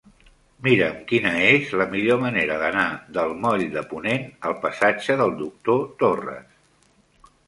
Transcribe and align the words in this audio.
Mira'm 0.67 0.93
quina 1.09 1.33
és 1.49 1.73
la 1.81 1.85
millor 1.91 2.17
manera 2.23 2.57
d'anar 2.63 2.85
del 3.17 3.35
moll 3.43 3.65
de 3.75 3.83
Ponent 3.91 4.25
al 4.51 4.55
passatge 4.65 5.19
del 5.21 5.37
Doctor 5.43 5.85
Torres. 6.01 6.57